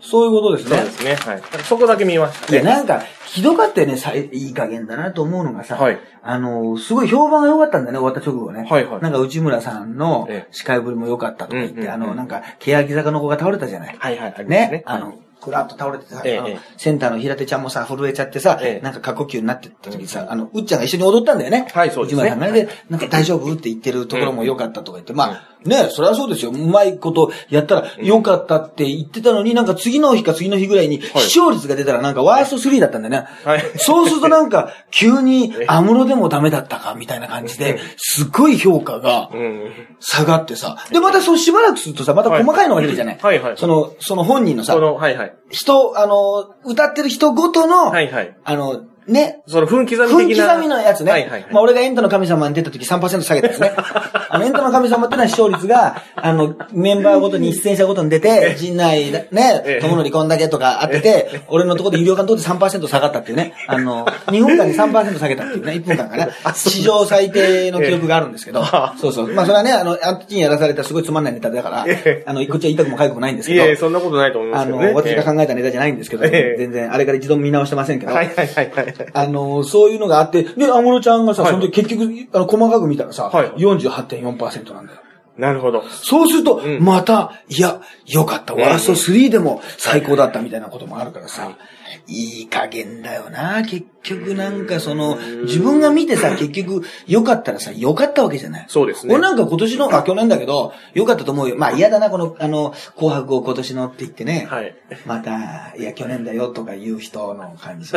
[0.00, 0.90] そういうことですねそうで。
[0.90, 1.14] すね。
[1.14, 1.42] はい。
[1.62, 2.70] そこだけ見ましたいや、ね。
[2.70, 8.66] なんか、ひどかったよね、さいい加減だなと思うのがさ、はいあの、すごい評判が良かったんだよね、終わった直後ね。
[8.68, 13.96] はいはいなんか内村さんのええ司会ぶりも良かったとか言って、うんうんうんあの、なんか、欅坂の子が倒れたじゃない。
[13.98, 14.82] はいはい、ありますね。
[14.86, 16.58] あの、くらっと倒れてさ、ええええ。
[16.76, 18.84] センターの平手ちゃんもさ、震えちゃってさ、ええ。
[18.84, 21.68] なんか過呼吸になってった時にさ、あの、うっちゃんが一緒に踊ったんだよね。
[21.72, 22.22] はいそうですね。
[22.22, 23.52] 内村さんがね、で、なんか大丈夫？
[23.52, 26.50] って言ってるところも良かったとか言って、まあ、ねそれはそうですよ。
[26.50, 33.28] うまいことやったらよかったって言ってたのに、なんか次の日か次の日ぐらいに視聴率が出たらなんかワースト3だったんだよね。
[33.44, 39.72] はいそうするとなんか 急にアムロでもダメだったかみたいな感じで、すっごい評価がうん。
[40.00, 40.76] 下がってさ。
[40.90, 43.18] で、またそうしばらくするとさ、また細かいのが出るじゃない。
[43.20, 45.34] はいはいその、その本人のさはいはい。
[45.50, 48.36] 人、あの、歌ってる人ごとの、はいはい。
[48.44, 50.48] あの、ね、その分刻み分的な。
[50.48, 51.10] 刻みのやつね。
[51.10, 51.46] はいはいはい。
[51.50, 53.72] まあ俺がエンタの神様に出た時3%下げたんですね。
[54.30, 63.52] あの、エンタの神様っていうのは視聴率が、あの、メンバーごとに出演者ごとに出て、陣内えねえ、友則こんだけとかあってて、俺のところで有料間のところで3%下がったっていうね。
[63.66, 66.28] あの、2分間で3%下げたっていうね、1分間かな。
[66.54, 68.64] 史上最低の記録があるんですけど、
[69.00, 69.28] そうそう。
[69.28, 74.86] まあそれはね、あの、あっちにやらされたすごいつまんないネタだからええ、あの、こっちは言いたくもかゆくもないんですけど、いえ、そんなことないと思いまあすけどね。
[74.92, 78.93] の、私が考えたネタじゃないんですけど、ええ全然、あれから一度も見直してませんけど、はいはいはいはい。
[79.12, 85.00] あの、そういうのがあって、で、安室ちゃんがさ、はいその時結局、あの、細かく見たらさ、はい48.4%なんだよ。
[85.36, 85.82] なるほど。
[85.88, 88.54] そうすると、んまた、いや、よかった。
[88.54, 91.56] ワースト3でも最高だったみたいなこともあるからさ、い
[92.06, 93.62] い加減だよな。
[93.62, 98.66] 結局なんかその、自分が見てさ、結局、よかったらさ、よかったわけじゃない。
[98.68, 101.56] そうですね俺なんか今年の、あ、去年だけど、よかったと思うよ。
[101.56, 104.46] まあ嫌だな、この、あの、紅白を今年のって言ってね。
[104.50, 104.74] はい。
[105.06, 107.92] また、いや、去年だよとか言う人の感じ。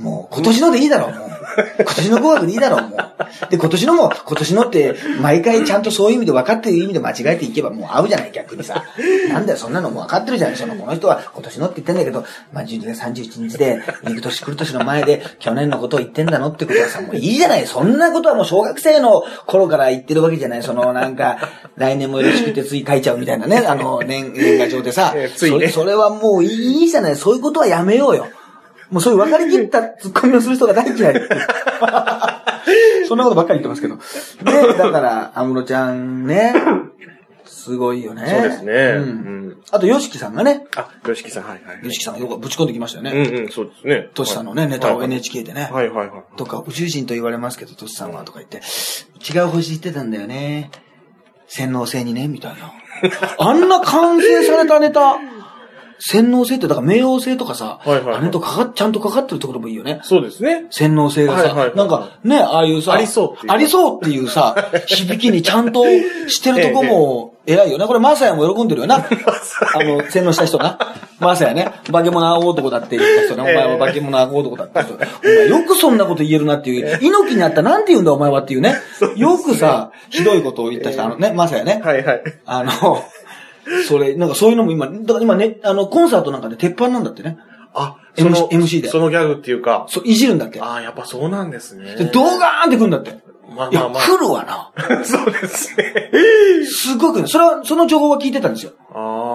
[0.00, 1.30] もう、今年のでいいだろう、もう。
[1.78, 3.50] 今年の紅白でいいだろう、もう。
[3.50, 8.84] で、今年のも、今年のって、毎回ちゃんとそういう意味で分かってる意味で間違えていけばもう合うじゃない、逆にさ。
[9.28, 17.66] なんだよ、そんなのもう分かってるじゃない、その、この人は今年のって言ってんだけど、まあ、12月31日で、行く年来る年の前で、去年のことを言ってんだのってことはさ、もういいじゃない。
[17.66, 20.62] そんなことはもう小学生の頃から言ってるわけじゃない。
[20.62, 21.38] その、なんか、
[21.76, 25.12] 来年もよろしくってつい書いちゃうみたいなね、あの、年、年賀状でさ。
[25.16, 27.16] ええついねそれそれはもういいじゃない。
[27.16, 28.26] そういうことはやめようよ。
[28.90, 31.14] もうそういう分かりきったツッコミをする人が大嫌い。
[33.06, 33.96] そんなことばっかり言ってますけど。
[34.44, 36.54] で、だから、安室ちゃんね、
[37.58, 38.26] すごいよね。
[38.26, 38.72] そうですね。
[38.72, 39.02] う。
[39.02, 39.62] うんん。
[39.70, 41.80] あと、ヨシキさんがね、あ、よしきさん、はいはい。
[41.82, 43.40] ヨシキさんがよくぶち込んできましたようんね。
[43.40, 44.10] うん、そうですね。
[44.14, 45.68] トシさんのね、ネタをはい NHK でね。
[45.72, 46.36] はいはいはい。
[46.36, 50.70] とか、宇宙人と言われますけど、トシさんはとか言って、違う星行ってたんだよね。
[51.48, 52.72] 洗脳性にね、みたいな。
[53.38, 55.18] あんな完成されたネタ、
[56.00, 60.00] 洗脳性って、だから冥王星とかさ、はいはいはいあれとかか、ちゃんとかかってるところもいいよね。
[60.02, 60.66] そうですね。
[60.70, 65.84] 洗脳性がさ、なんかね、ああいうさ、ありそうありそうっていうさ、 響きにちゃんと
[66.28, 67.86] してるとこも偉いよね。
[67.86, 68.96] これマサヤも喜んでるよな。
[69.00, 70.78] あの、洗脳した人な。
[71.18, 73.42] マサヤね、化け物青男だって言った人ね。
[73.42, 74.94] お前は化け物青男だって人。
[74.94, 76.98] お前よくそんなこと言えるなっていう。
[77.00, 78.74] 猪木にあったらなんて言うんだお前はっていうね。
[79.16, 81.80] よくさ、ひどいことを言った人、あのね、マサヤね。
[81.82, 82.22] はいはい。
[82.44, 83.02] あの、
[83.88, 87.38] それ、なんかそういうのも今、だから今ね、あの、コンサートなんかで鉄板なんだってね。
[87.74, 89.86] あ、MC その MC でそのギャグっていうか。
[89.88, 90.60] そう、いじるんだって。
[90.60, 91.96] ああ、やっぱそうなんですね。
[91.96, 93.18] で、ドーガーンってくるんだって。
[93.48, 94.02] まあまあまあ。
[94.02, 94.70] 来るわな。
[95.04, 96.10] そうですね。
[96.64, 98.72] すごくね、それは、その情報は聞いてたんですよ。
[98.94, 99.27] ああ。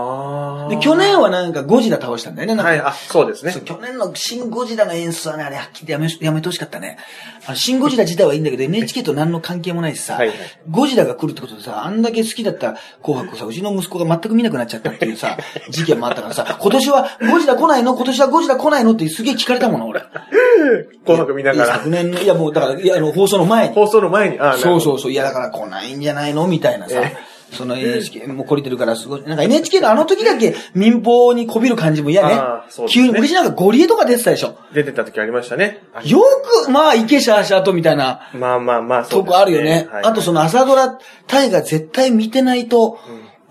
[0.69, 2.55] で、去年はなんかゴジラ倒したんだよね。
[2.55, 3.53] なんかはい、あ、そうですね。
[3.63, 6.97] 去年のシン・ゴジラの演出はね、あれはっきりやめ、やめてほしかったね。
[7.45, 10.37] あの、シン・ゴジラ自体はいいんだけど、NHK と何の関係もないしさ、はいはい
[10.69, 15.37] ゴジラが来るってことでさ、あんだけ好きだった紅白をさ、うちの息子が全く見なくなっちゃったっていうさ、
[15.69, 17.95] 事件もあったからさ、今年はゴジラ来ないの？
[17.95, 18.93] 今年はゴジラ来ないの？
[18.93, 20.01] ってすげえ聞かれたもの、俺。
[21.05, 21.73] 紅白見ながら。
[21.75, 23.75] 昨年の、いやもうだから、いや、あの、放送の前に。
[23.75, 24.81] 放送の前に、ああ、そうう。
[24.81, 25.11] そうそう。
[25.11, 26.47] いや、だから来ないんじゃないの？
[26.47, 27.32] みたいなさえ。
[27.53, 29.23] その NHK も懲りてるからすごい。
[29.23, 32.87] なんか NHK のあの時だけ民放にこびる感じも嫌ねあーそう。
[32.87, 34.57] ですね急に、昔なんかゴリエとか出てたでしょ。
[34.73, 35.83] 出てた時ありましたね。
[35.93, 36.19] あよ
[36.65, 39.87] く、まあ、池シャーシャーとみたいなまあまあまあ、とこあるよね。
[39.91, 42.99] はいあとその朝ドラ、タイが絶対見てないと、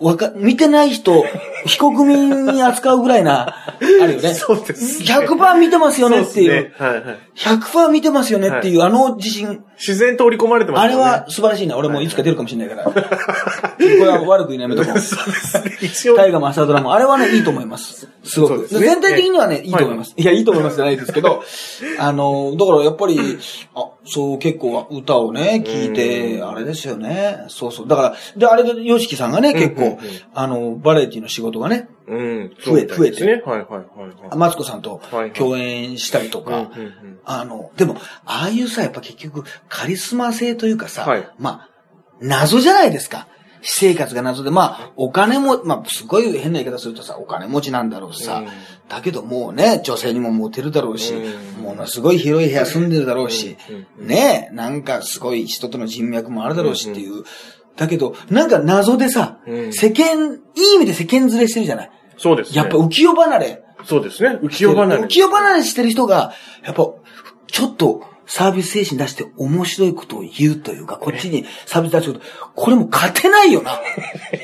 [0.00, 1.24] わか、見てない人、
[1.66, 3.54] 非国民に扱うぐらいな、
[4.02, 4.34] あるよね。
[4.34, 6.72] そうですね100%見てますよねっていう。
[6.76, 7.18] そうねはいはい。
[7.36, 9.64] 100%見てますよねっていう、あの自信。
[9.76, 11.04] 自然と織り込まれてますよね。
[11.04, 11.74] あれは素晴らしいね。
[11.74, 12.84] 俺もいつか出るかもしれないから。
[12.92, 12.94] こ
[13.78, 15.00] れは悪く言うのやめとこう。
[15.00, 15.78] そうですね。
[15.80, 16.16] 一応。
[16.16, 18.08] 大河も朝ドラも、あれはね、いいと思います。
[18.22, 18.62] すごく。
[18.62, 20.14] ね全体的にはね、いいと思います。
[20.16, 21.42] いや、いいと思いますじゃないですけど、
[21.98, 23.18] あの、だからやっぱり、
[23.74, 27.44] あ、そう、結構歌をね、聞いて、あれですよね。
[27.48, 27.88] そうそう。
[27.88, 29.98] だから、で、あれで、ヨシキさんがね、結構うんうんうん、
[30.34, 32.50] あの、バラエティの仕事がね、うん。
[32.64, 33.42] 増えそうですね。
[33.44, 34.36] はいはいはいはい。
[34.36, 35.00] マツコさんと
[35.34, 36.70] 共演したりとか
[37.24, 41.68] あの、でも、ああいうさ、やっぱ結局、カリスマ性というかさ、はいまあ、
[42.20, 43.28] 謎じゃないですか。
[43.62, 48.48] 私生活が謎で、まあ、お金も、まあ、すごい変な言い方するとさ、お金持ちなんだろうしさ、うん
[48.88, 53.56] だけどもうね、女性にもモテるだろうし、うんものすごい広い部屋住んでるだろうし、
[53.98, 57.24] うんねなんかすごい人との人脈もあるだろうしっていう。
[57.76, 61.90] だけど、なんか謎でさ、うん世間、いい意味で世間ずれしてるじゃない？
[62.18, 62.56] そうですね。
[62.58, 63.64] やっぱ浮世離れ。
[63.84, 64.38] そうですね。
[64.42, 65.02] 浮世離れ。
[65.02, 66.32] 浮世離れしてる人が、
[66.64, 66.86] やっぱ、
[67.48, 73.80] ちょっと、サービス精神出して面白いことを言うというか、こっちにサービス出すこと、これも勝てないよな。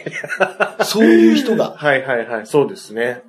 [0.84, 1.74] そういう人が。
[1.76, 2.46] はいはいはい。
[2.46, 3.22] そうですね。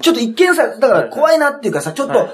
[0.00, 2.30] ちょっと一見さ、だからはい怖いなっていうかさ、ちょっと、はい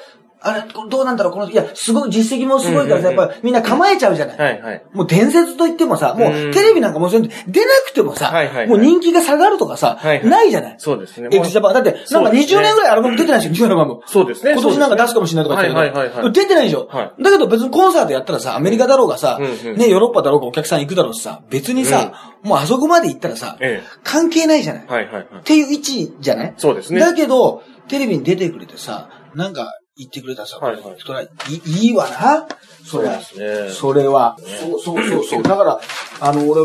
[0.48, 4.38] あれ、どうなんだろう、この人、いや、すごい、実績もすごいからさ、やっぱみんな構えちゃうじゃない？
[4.38, 4.82] はいはい。
[4.92, 10.74] もう伝説と言ってもさ、もううんテレビなんかもそういうの出なくてもさ、はいはいはいもう人気が下がるとかさ、ないじゃない？
[10.78, 11.28] そうですね。
[11.32, 11.74] x ジャパン。
[11.74, 14.00] だって、なんかそうですね20年ぐらいアルバム出てないでしょ、20アルバム。
[14.06, 14.52] そうですね。
[14.52, 16.32] 今年なんか出すかもしれないとか言ってはいはいはいはい。
[16.32, 24.92] 出てないでしょ、はだけど別にコンサートやったらさ、アメリカだろうがさ、ね、ヨーロッパだろうがお客さん行くだろうしさ、別にさ、もうあそこまで行ったらさ、え関係ないじゃない、え。
[24.92, 25.24] はいはいはい。
[25.40, 26.54] っていう位置じゃない？
[26.56, 27.00] そうですね。
[27.00, 32.46] だけど、テレビに出てくれてさ、なんか言ってくれたらさ、はいはいそれはいいいいわな。
[32.84, 33.20] それは。
[33.20, 34.36] そねそれは。
[34.60, 35.42] そうそうそうそう。
[35.42, 35.80] だから、
[36.20, 36.62] あの、俺、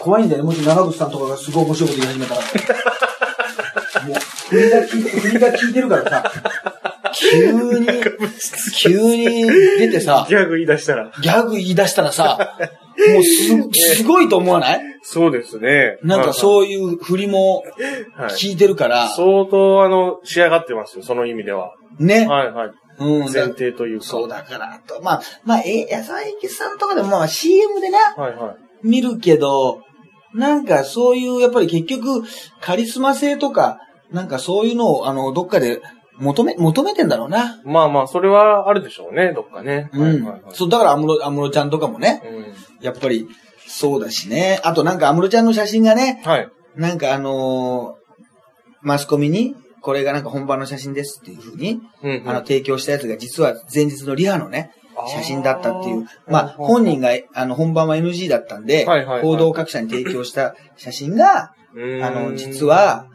[0.00, 0.46] 怖いんだよね。
[0.46, 2.40] もし長渕さんとかがすごい面白いこと言い始めたら。
[4.06, 4.16] もう、
[4.48, 6.32] 振りが聞いて、振りが聞いてるからさ、
[7.14, 7.86] 急に、
[8.78, 9.46] 急に
[9.78, 11.10] 出てさ、ギャグ言い出したら。
[11.20, 12.56] ギャグ言い出したらさ、
[13.12, 14.80] もうす、すごいと思わない？
[15.02, 15.98] そうですね。
[16.02, 16.34] なんかう。
[16.34, 17.64] そういう振りも
[18.14, 18.30] はい。
[18.34, 21.74] 聞いてるから、相当、あの、仕上がってますよ、その意味では。
[21.98, 22.26] ね。
[22.26, 22.70] はいはい。
[22.98, 23.32] うん。
[23.32, 24.06] 前提というか。
[24.06, 28.56] そうだから、あと、まあ、まあ、え、矢沢永吉さんとかでもまあ CM でな、はいはい。
[28.82, 29.82] 見るけど、
[30.34, 32.22] なんかそういう、やっぱり結局、
[32.60, 33.78] カリスマ性とか、
[34.10, 35.80] なんかそういうのを、あの、どっかで
[36.18, 37.60] 求め、求めてんだろうな。
[37.64, 39.90] まあまあ、それはあるでしょうね、どっかね。
[39.92, 40.02] うん。
[40.02, 42.84] はいはいはいそう、だから、安室、安室ちゃんとかもね、うん。
[42.84, 43.28] やっぱり、
[43.66, 44.60] そうだしね。
[44.64, 46.48] あとなんか安室ちゃんの写真がね、はい。
[46.74, 48.00] なんかあのー
[48.82, 54.72] マスコミに、これがなんか本番の写真ですっていうふうに、うんうんあの、提供したやつが実は前日のリハのね、
[55.08, 56.06] 写真だったっていう。
[56.28, 63.06] まあ、本人が、あの、本番は NG だったんで、はいはいはい報道各社に提供した写真が、うんあの、実は、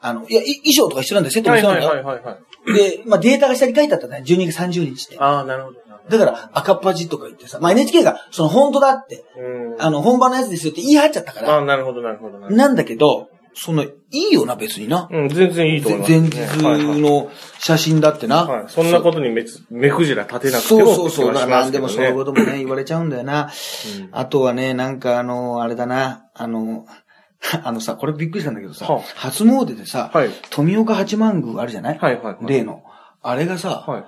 [0.00, 1.88] あの、いや、い衣装とか一緒なんでセットも一緒なんだよ。
[1.88, 2.72] はいはいはい。
[2.72, 4.24] で、まあ、データが下に書いてあったんだよ。
[4.24, 5.18] 12月30日って。
[5.18, 5.84] ああ、なるほど。
[6.08, 9.82] だから、赤っ端とか言ってさ、まあ、NHK が、その、本当だって、うん。
[9.82, 12.32] あの、本番のやつですよって言い張っちゃったかあら、あ、なるほど、なるほど。
[12.32, 15.08] なるほどなんだけど、その、いいよな、別にな。
[15.10, 16.28] うん、全然いいと思います、前ね。
[16.30, 18.44] 日はいはいの写真だってな。
[18.44, 18.64] はい。
[18.68, 21.34] そんなことに目つ目くじら立てなくてそもうそうそう。
[21.34, 23.50] だから何でもそういうここともね、言われちゃうんだよな。
[23.98, 26.86] うんあとはね、なんかあの、あれだな、あの、
[27.62, 31.98] あのさ、これびっくりしたんだけどさ、はあ初詣でさ、はい富岡八幡宮あるじゃない？
[31.98, 32.82] はいはいはい例の。
[33.22, 34.04] あれがさ、はい。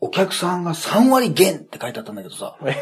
[0.00, 2.76] お客さんが3割減って書いてあったんだけどさ、は い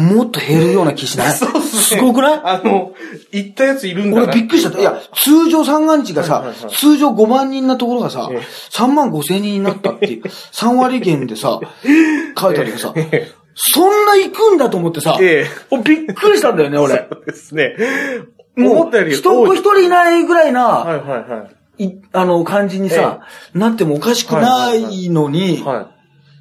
[0.00, 1.32] もっと減るような気しない？
[1.36, 2.40] すごくない？
[2.42, 2.92] あの、
[3.30, 4.80] 行ったやついるんだな俺びっくりしちゃった。
[4.80, 8.40] いや、通常三が日がさ、はいはいはい通常5万人なところがさええ、
[8.72, 11.60] 3万5千人になったっていう、 3割減でさ、
[12.38, 17.06] 書いてあるけどさ、えそんな行くんだと思ってさ、ええ俺びっくりしたんだよね、俺。
[17.10, 17.76] そうですね。
[18.56, 19.48] もう思ったよ、り人っ多い。
[19.48, 21.84] 子一人いないぐらいな、はいはいはい。
[21.84, 23.20] いあの、感じにさ、
[23.54, 25.90] なってもおかしくないのに、は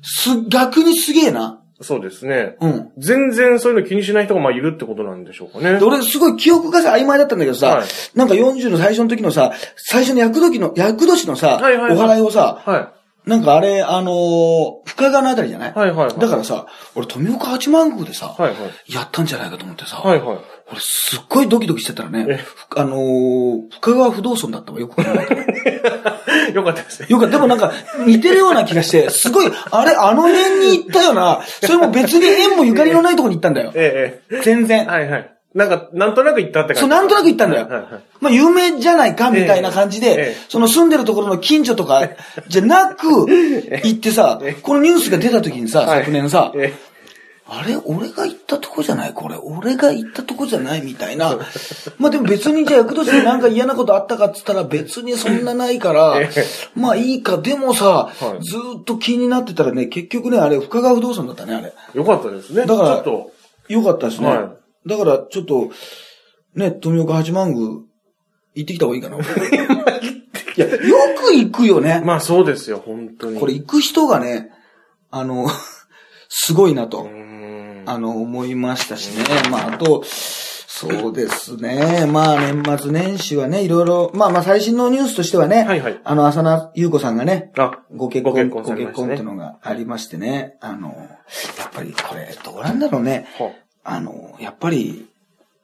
[0.01, 1.61] す、逆にすげえな。
[1.81, 1.83] い。
[1.83, 2.55] そうですね。
[2.61, 2.91] うん。
[2.97, 5.79] 全然そういうの気にしない人がまあいるってことなんでしょうかね。
[5.79, 12.93] で、俺すごい記憶がさ、曖昧だったんだけどさ、はいなんか40の最初の時のさ、最初の役時の、役年のさ、はいはいはいお祓いをさ、は
[13.25, 15.73] なんかあれ、あのー深川のあたりじゃない？
[15.73, 18.41] はいはいはいだからさ、俺富岡八幡宮でさ、い。
[18.41, 18.57] はいは
[18.88, 18.93] い。
[18.93, 20.38] やったんじゃないかと思ってさ、はいはい。
[20.71, 22.39] 俺すっごいドキドキしてたらね
[22.75, 27.07] あのー深川不動尊だったわ、よく考えたらよかったですね。
[27.10, 27.71] よく、でもなんか、
[28.05, 31.41] 似てるような気がして、すごい、あれ、あの辺に行ったよな。
[31.62, 33.71] それも別に縁もゆかりのないとこに行ったんだよ。
[33.75, 34.41] ええ、ええ。
[34.43, 34.86] 全然。
[34.88, 35.31] はいはい。
[35.53, 36.79] なんか、なんとなく行ったって感じ。
[36.81, 37.85] そう、なんとなく行ったんだよはいはい。
[38.21, 42.07] まあ、有名じゃないか、みたいな感じえええでえ、その住んでるところの近所とか、
[42.47, 46.73] じゃなく、行ってさええ、このニュースが出た時にさ、はい昨年さ、え
[47.53, 47.75] あれ？
[47.83, 49.13] 俺が行ったとこじゃない？
[49.13, 49.35] これ。
[49.35, 51.37] 俺が行ったとこじゃないみたいな。
[51.97, 56.45] まあでも別にじゃあ役年でなんか嫌なことあったかっつったら別にそんなないからええ、
[56.79, 57.39] まあいいか。
[57.39, 61.73] でもさ、はいずーっと気になってたらね、結局ね、あれ、深川不動産だったね、あれ。
[61.93, 61.97] え。
[61.97, 62.65] よかったですね。
[62.65, 63.31] だからちょっと。
[63.67, 64.27] よかったですね。
[64.29, 64.53] は
[64.85, 65.71] だからちょっと、
[66.55, 67.67] ね、富岡八幡宮、
[68.53, 69.17] 行ってきた方がいいかな。
[70.57, 70.75] いや、よ
[71.17, 72.01] く行くよね。
[72.03, 73.39] まあそうですよ、本当に。
[73.39, 74.51] これ行く人がね、
[75.09, 75.47] あの、
[76.29, 77.09] すごいなと。
[77.85, 79.23] あの、思いましたしね。
[79.49, 82.05] まあ、あと、そうですね。
[82.07, 90.89] まあ、年末年始はね、いろいろ、まあまあ、最新のニュースとしてはね、はいはいあの、浅名優子さんがね、あ、ご結婚、ご結婚ねってのがありましてね、あの、
[91.59, 93.27] やっぱりこれ、どうなんだろうね。
[93.37, 93.61] はあ
[93.99, 95.07] の、やっぱり、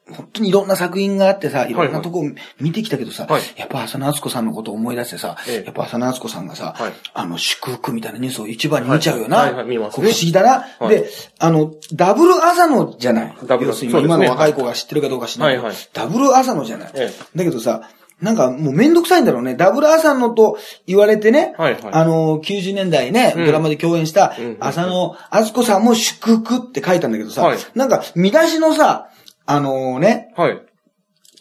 [0.09, 2.23] 本当にいろんな作品があってさ、いろんなとこ
[2.61, 3.41] 見てきたけどさ、はい。
[3.57, 6.93] やっぱ浅野敦子さんのことを思い出してさ、ええやっぱ浅野敦子さんがさ、はい。
[7.13, 9.37] あの、祝福みたいなニュースを一番に見ちゃうよな。
[9.39, 9.47] はい。
[9.47, 9.55] はい。
[9.55, 9.67] はい。
[9.67, 10.09] 見ますね。
[10.09, 10.65] 不思議だな。
[10.79, 10.89] はい。
[10.89, 13.35] で、あの、ダブル浅野じゃない。
[13.45, 15.75] ダブル要するに今の若い子が知ってるかどうか知らない。
[15.93, 16.91] ダブル浅野じゃない。
[16.95, 17.11] え。
[17.35, 17.89] だけどさ、
[18.21, 19.55] なんかもうめんどくさいんだろうね。
[19.55, 29.09] ダブル浅野と言われてね、はいはいあの、90年代ね、うんドラマで共演した浅野敦子さんも祝福って書いたんだけどさ、はいなんか見出しのさ、
[29.45, 30.61] あのね、はい。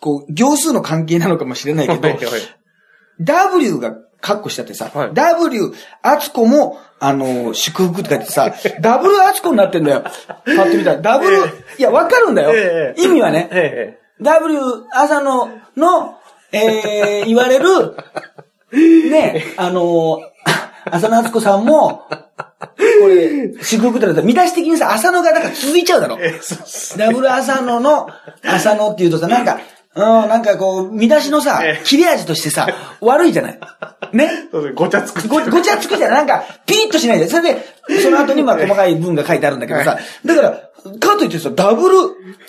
[0.01, 2.25] こう、行数の関係なのかもしれないけど、はいはい
[3.19, 10.03] W がカッコしちゃってさ、はい W、敦子も、あの、祝福って書いてさ、ダブル敦子になってんだよ。
[10.03, 11.01] パッと見たら。
[11.01, 11.39] ダブル、
[11.79, 12.51] いや、わかるんだよ。
[12.55, 13.49] ええ意味はね。
[13.53, 14.59] え W、
[14.93, 16.19] 朝野の、
[16.53, 17.97] えー、言われる、
[19.11, 20.21] ね、あの、
[20.91, 26.19] 浅野敦子さんも、これ、祝福って言ったら、見出し的にさ、浅野がだから続いちゃうだろ。
[26.97, 28.09] ダブル浅野の、
[28.45, 29.59] 浅野って言うとさ、なんか、
[29.97, 32.69] うん、なんかこう、見出しのさええ、切れ味としてさ、
[33.01, 33.61] 悪いじゃない。
[34.13, 34.49] ね？
[34.51, 34.71] そうです。
[34.71, 35.27] ねごちゃつく。
[35.27, 36.11] ご、ごちゃつくじゃん。
[36.11, 37.29] なんか、ピーッとしないで。
[37.29, 37.65] それで、
[38.03, 40.51] その後にまあ細かい文が書いてあるんだけどさ、だから、
[41.01, 41.97] かといってさ、ダブル、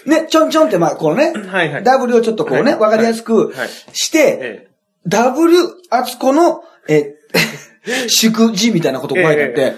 [0.06, 1.84] ね、ちょんちょんってまあ、このね、はいはい。
[1.84, 3.70] ダブルをちょっとこうね、はいわかりやすくはい。
[3.94, 4.68] して、ええ。
[5.08, 5.58] ダブル、
[5.90, 7.16] あつこの、え、
[8.08, 9.74] 祝辞みたいなことが書いてあって、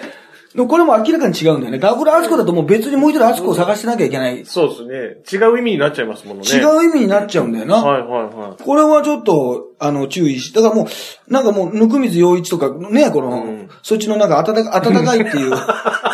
[0.60, 1.80] でもこれも明らかに違うんだよね。
[1.80, 4.46] ダブルあつこだともう別にもう一人あつこを探してなきゃいけない。
[4.46, 5.40] そうですね。
[5.48, 6.48] 違う意味になっちゃいますものね。
[6.50, 7.76] 違う意味になっちゃうんだよな。
[7.76, 8.62] はいはいはい。
[8.62, 10.88] これはちょっと、あの、注意し、だからもう、
[11.32, 15.54] なんかもう、ぬくみず陽一とか、ね、この、んそっちのなんか暖か、暖かいっていう。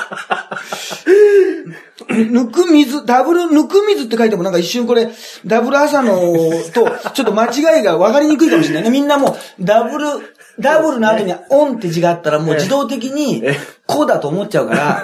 [2.15, 5.10] ぬくみず、ダブルぬくみずって書いてもなんか一瞬これ、
[5.45, 6.15] ダブル朝の
[6.73, 8.89] と、ちょっと間違いが分かりにくいかもしれないね。
[8.89, 10.06] みんなもう、ダブル、
[10.60, 13.43] ダブルの後にオンって字があったらもう自動的に、
[13.86, 15.04] こうだと思っちゃうか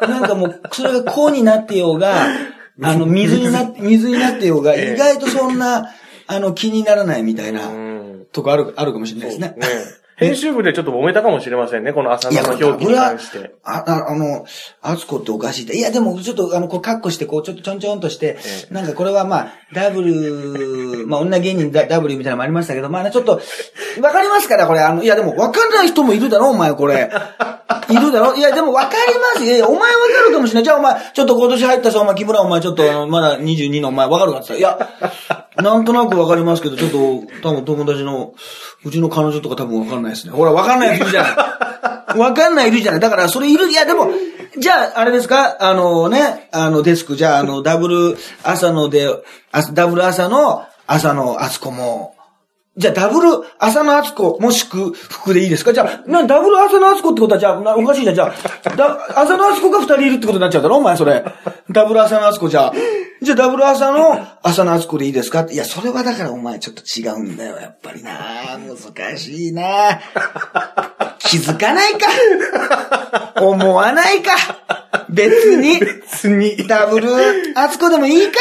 [0.00, 2.26] ら、 なんかもう、それがこうになってようが、
[2.82, 5.90] あの、水にな水になってようが、意外とそんな、
[6.26, 8.26] あの、気にならないみたいな、うん。
[8.32, 9.56] とこある、あるかもしれないですね。
[10.20, 13.52] 編集部でちょっと揉めたかもしれませんね、この朝いや、の表記に関して。
[13.64, 14.44] あ、ああの、
[14.82, 15.76] あつこっておかしいって。
[15.76, 18.38] いや、でも、ちょっと、あの、こう、カッコして、こう、ちょっとちょんちょんとして、
[18.70, 23.40] えなんかこれはまあ、ダブル、まあ、女芸人ダダブルみたいなのもありましたけど、まあね、ちょっと、
[24.02, 27.10] わかりますから、これ、あの、いや、でも、わかんない人もいるだろ、お前、これ。
[27.88, 28.34] いるだろ？
[28.36, 29.56] いや、でも、わかりますよ。
[29.56, 30.64] いやお前わかるかもしれない。
[30.64, 36.98] じゃあ、お前、ちょっと今年入ったさ、お前、木村、お前、ちょっと、まだ22の、お前、わかるかって言ったら、いや、なんとなくわかりますけど、ちょっと、
[37.42, 38.34] 多分友達の、
[38.84, 40.32] うちの彼女とか多分わかんないですね。
[40.32, 41.28] ほら、わかんない人いるじゃな
[42.16, 42.18] い。
[42.18, 43.00] わかんないいるじゃない。
[43.00, 44.10] だから、それいる、いや、でも、
[44.58, 45.56] じゃあ、あれですか？
[45.60, 49.08] あのね、あの、デスク、じゃあ、あの、 ダブル朝ので、
[49.52, 52.14] あダブル朝の、朝のあつこも、
[52.76, 55.72] じゃあ、ダブル朝のあつこもしく福でいいですか？
[55.72, 58.14] じゃあ、な、ダブル朝のあつこってことは、じゃあ、なおかしいじゃん。
[58.14, 58.32] じゃ
[58.64, 61.24] あ、だ、朝のあつこが二人いるってことになっちゃうだろお前、それ。
[61.70, 62.72] ダブル朝のあつこじゃあ。
[63.22, 65.46] じゃあ、ダブル朝の朝のあつこでいいですか？
[65.50, 68.58] いや、それはだからお前ちょっと違うんだよ、やっぱりな。
[68.58, 70.00] 難しいな。
[71.18, 73.34] 気づかないか。
[73.42, 74.32] 思わないか。
[75.10, 75.78] 別に。
[75.80, 76.66] 別に。
[76.66, 77.08] ダブル、
[77.56, 78.38] あつこでもいいか。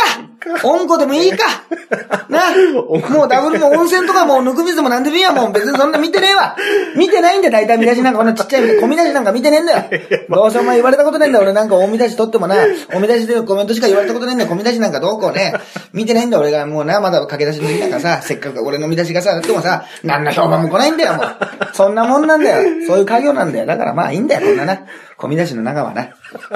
[0.64, 1.64] 温子でもいいか。
[2.30, 2.40] な。
[2.74, 5.32] もうダブルも温泉とかもうぬくみずもなんでもいいや。
[5.32, 6.56] もう 別にそんな見てねえわ。
[6.96, 9.84] 見てないんだよ、大体見出しなんかこんなちっちゃい、小見出しなんか見てねえんだよ。
[10.30, 11.44] どうせお前言われたことねえんだよ。
[11.44, 12.56] 俺なんか大見出し取ってもな、
[12.92, 14.50] 大見出しでコメントしか言われたことねえんだよ。
[14.50, 15.54] 小見出しなんかどうこうね。
[15.94, 16.66] 見てないんだよ、俺が。
[16.66, 21.26] もうな、まだ駆け出しの時なんかさ、せっかく俺の見出しがさ、でもさ、何の評判も来ないんだよ、もう。
[21.74, 22.86] そんなもんなんだよ。
[22.88, 23.66] そういう家業なんだよ。
[23.66, 24.80] だからまあいいんだよ、こんなな。
[25.18, 26.10] 小見出しの中はな。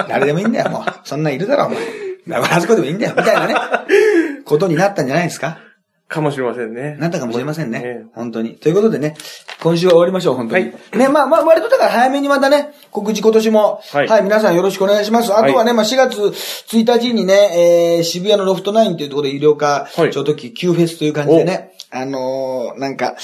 [0.08, 0.92] 誰でもいいんだよ、もう。
[1.04, 2.13] そんなんいるだろ、お前。
[2.28, 3.54] だからあそこでもいいんだよ、みたいなね。
[4.44, 5.58] ことになったんじゃないですか
[6.08, 6.96] かもしれませんね。
[7.00, 7.82] なったかもしれませんね。
[7.84, 8.54] ええ本当に。
[8.54, 9.16] ということでね、
[9.62, 10.64] 今週は終わりましょう、本当に。
[10.64, 15.34] はいね、まあまあ、割とだから早めにまたね、告知今年も、は、はいい皆さんよろしくお願いします。
[15.34, 23.14] あとはね、まあ4月1日にね、えー、渋谷のロフトナインというところで医療科、はい超特急フェスという感じでね、あのー、なんか、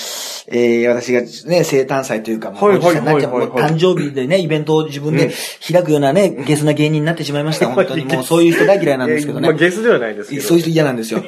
[0.46, 5.33] えー、私がね、生誕祭というか、もう誕生日でね、イベントを自分で
[5.72, 7.66] 開くようなね、ゲスな芸人になってしまいました。
[7.66, 9.48] 本当にもうそういう人大嫌いなんですけどね。
[9.48, 10.42] まあ、ゲスではないですけど。
[10.42, 11.20] そういう人嫌なんですよ。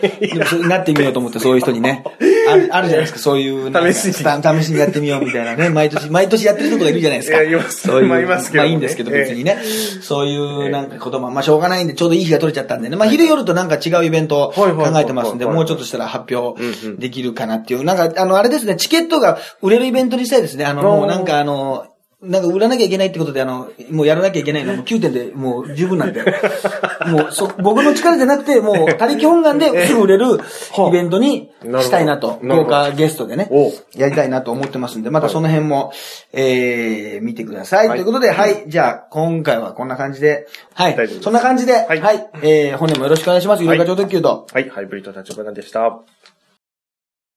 [0.68, 2.05] なってみようと思って、そういう人にね。
[2.48, 3.92] ある、あるじゃないですか、そういう。
[3.92, 5.68] 試しに試しにやってみようみたいなね。
[5.68, 7.38] 毎年、毎年やってる人とかいるじゃないですか。
[7.38, 8.09] ますそういう。
[8.09, 9.59] まあいますけどねまあいいんですけど、別にね。
[10.00, 12.96] そういうなんか言葉、まあしょうがないんで、ちょうどいい日が取れちゃったんでね。
[12.96, 14.66] まあ昼夜となんか違うイベントを考
[14.98, 16.59] えてますんで、はいもうちょっとしたら発表
[16.98, 17.84] できるかなっていう。
[17.84, 20.64] なんか、あの、あれですね、チケットが売れるイベントにしたいですね。
[20.64, 21.86] あの、もうなんかあの、
[22.22, 26.22] なんか売らなきゃいけないってことで、あの、もうやらなきゃいけないのはもう9点でもう十分なんで。
[26.22, 32.38] もう、そ、僕の力じゃなくて、もう、他力本願ですぐ売れるイベントにしたいなと。
[32.44, 35.92] 豪華ゲストでねお、やりたいなと思ってますんで、またその辺も、
[36.33, 37.88] えー、見てください。
[37.88, 43.64] はいということで、はい、じゃあ、今回はこんな感じで、はいそんな感じで、は、はいいえー、本年もよろしくお願いします。
[43.64, 44.46] 有料化超特急と。
[44.52, 46.00] はい、ハイブリッド立花でした。